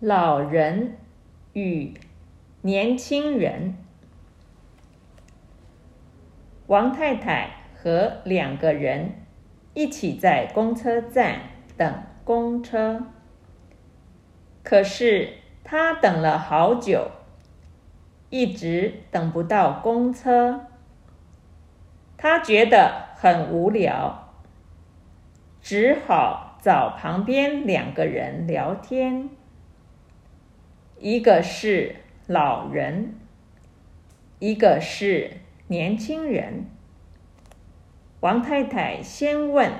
[0.00, 0.98] 老人
[1.54, 1.94] 与
[2.60, 3.74] 年轻人。
[6.66, 9.12] 王太太和两个人
[9.72, 11.40] 一起在公车站
[11.78, 13.06] 等公车，
[14.62, 15.30] 可是
[15.64, 17.10] 她等了好久，
[18.28, 20.66] 一直等不到公车。
[22.18, 24.34] 她觉得很无聊，
[25.62, 29.30] 只好找旁边两个人聊天。
[30.98, 31.96] 一个是
[32.26, 33.14] 老人，
[34.38, 35.32] 一个是
[35.68, 36.64] 年轻人。
[38.20, 39.72] 王太太先问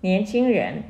[0.00, 0.82] 年轻人：“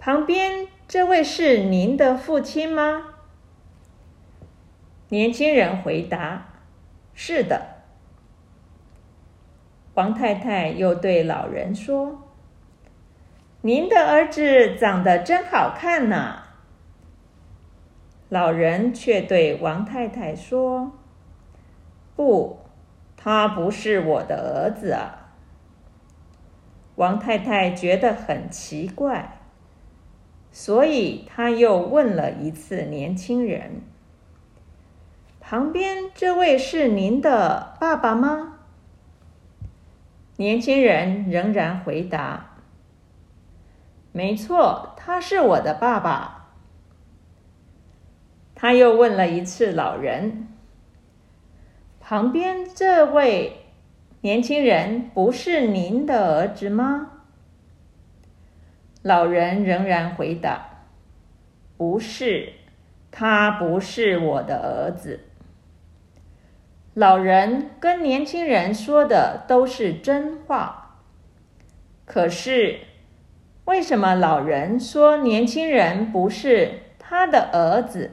[0.00, 3.16] 旁边这位是您的父亲吗？”
[5.10, 6.54] 年轻人回答
[7.12, 7.84] ：“是的。”
[9.92, 12.30] 王太太又对老人说
[13.60, 16.43] ：“您的儿子长得真好看呢。”
[18.28, 20.92] 老人却对王太太说
[22.16, 22.58] ：“不，
[23.16, 25.32] 他不是我的儿子啊。”
[26.96, 29.38] 王太太觉得很奇怪，
[30.50, 33.82] 所以他又问了一次年轻人
[35.40, 38.58] ：“旁边这位是您的爸爸吗？”
[40.38, 42.56] 年轻人仍然回答
[44.10, 46.40] ：“没错，他是我的爸爸。”
[48.54, 50.48] 他又问了一次老人
[52.00, 53.64] ：“旁边这位
[54.20, 57.10] 年轻人不是您的儿子吗？”
[59.02, 60.86] 老人仍然回答
[61.76, 62.52] ：“不是，
[63.10, 65.20] 他不是我的儿子。”
[66.94, 71.00] 老人跟年轻人说的都是真话，
[72.06, 72.78] 可是
[73.64, 78.12] 为什么老人说年轻人不是他的儿子？